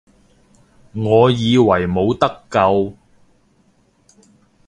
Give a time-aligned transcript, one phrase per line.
[0.93, 2.97] 我以為冇得救